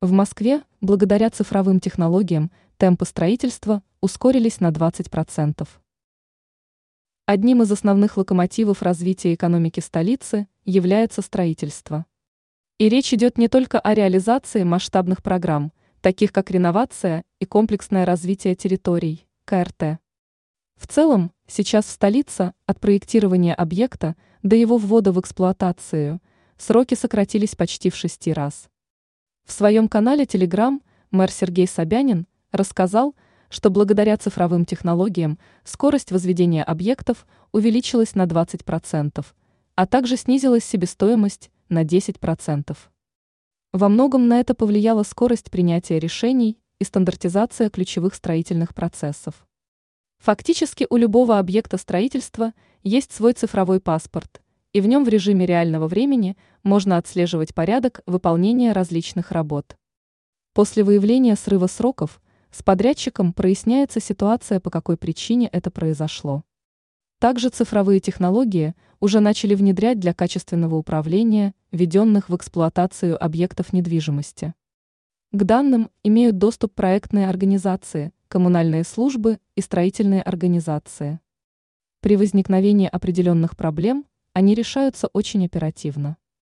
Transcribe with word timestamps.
В 0.00 0.12
Москве, 0.12 0.62
благодаря 0.80 1.28
цифровым 1.28 1.80
технологиям, 1.80 2.52
темпы 2.76 3.04
строительства 3.04 3.82
ускорились 4.00 4.60
на 4.60 4.70
20%. 4.70 5.66
Одним 7.26 7.62
из 7.62 7.72
основных 7.72 8.16
локомотивов 8.16 8.82
развития 8.82 9.34
экономики 9.34 9.80
столицы 9.80 10.46
является 10.64 11.20
строительство. 11.20 12.06
И 12.78 12.88
речь 12.88 13.12
идет 13.12 13.38
не 13.38 13.48
только 13.48 13.80
о 13.80 13.92
реализации 13.92 14.62
масштабных 14.62 15.20
программ, 15.20 15.72
таких 16.00 16.30
как 16.30 16.52
реновация 16.52 17.24
и 17.40 17.44
комплексное 17.44 18.06
развитие 18.06 18.54
территорий, 18.54 19.26
КРТ. 19.46 19.98
В 20.76 20.86
целом, 20.86 21.32
сейчас 21.48 21.86
в 21.86 21.90
столице 21.90 22.52
от 22.66 22.78
проектирования 22.78 23.52
объекта 23.52 24.14
до 24.44 24.54
его 24.54 24.78
ввода 24.78 25.10
в 25.10 25.18
эксплуатацию 25.18 26.22
сроки 26.56 26.94
сократились 26.94 27.56
почти 27.56 27.90
в 27.90 27.96
шести 27.96 28.32
раз. 28.32 28.68
В 29.48 29.52
своем 29.52 29.88
канале 29.88 30.24
Telegram 30.24 30.78
мэр 31.10 31.30
Сергей 31.30 31.66
Собянин 31.66 32.26
рассказал, 32.52 33.14
что 33.48 33.70
благодаря 33.70 34.18
цифровым 34.18 34.66
технологиям 34.66 35.38
скорость 35.64 36.12
возведения 36.12 36.62
объектов 36.62 37.26
увеличилась 37.50 38.14
на 38.14 38.26
20%, 38.26 39.24
а 39.74 39.86
также 39.86 40.18
снизилась 40.18 40.64
себестоимость 40.64 41.50
на 41.70 41.82
10%. 41.82 42.76
Во 43.72 43.88
многом 43.88 44.28
на 44.28 44.38
это 44.38 44.54
повлияла 44.54 45.02
скорость 45.02 45.50
принятия 45.50 45.98
решений 45.98 46.58
и 46.78 46.84
стандартизация 46.84 47.70
ключевых 47.70 48.14
строительных 48.14 48.74
процессов. 48.74 49.46
Фактически 50.18 50.86
у 50.90 50.96
любого 50.96 51.38
объекта 51.38 51.78
строительства 51.78 52.52
есть 52.82 53.12
свой 53.12 53.32
цифровой 53.32 53.80
паспорт– 53.80 54.42
и 54.72 54.80
в 54.80 54.86
нем 54.86 55.04
в 55.04 55.08
режиме 55.08 55.46
реального 55.46 55.88
времени 55.88 56.36
можно 56.62 56.96
отслеживать 56.96 57.54
порядок 57.54 58.02
выполнения 58.06 58.72
различных 58.72 59.30
работ. 59.32 59.76
После 60.52 60.84
выявления 60.84 61.36
срыва 61.36 61.66
сроков 61.66 62.20
с 62.50 62.62
подрядчиком 62.62 63.32
проясняется 63.32 64.00
ситуация, 64.00 64.60
по 64.60 64.70
какой 64.70 64.96
причине 64.96 65.48
это 65.52 65.70
произошло. 65.70 66.44
Также 67.20 67.48
цифровые 67.48 68.00
технологии 68.00 68.74
уже 69.00 69.20
начали 69.20 69.54
внедрять 69.54 69.98
для 69.98 70.14
качественного 70.14 70.76
управления 70.76 71.54
введенных 71.72 72.28
в 72.28 72.36
эксплуатацию 72.36 73.22
объектов 73.22 73.72
недвижимости. 73.72 74.54
К 75.32 75.44
данным 75.44 75.90
имеют 76.02 76.38
доступ 76.38 76.74
проектные 76.74 77.28
организации, 77.28 78.12
коммунальные 78.28 78.84
службы 78.84 79.38
и 79.56 79.60
строительные 79.60 80.22
организации. 80.22 81.20
При 82.00 82.16
возникновении 82.16 82.88
определенных 82.88 83.56
проблем 83.56 84.06
они 84.32 84.54
решаются 84.54 85.08
очень 85.08 85.44
оперативно. 85.44 86.16